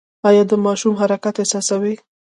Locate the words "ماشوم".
0.65-0.93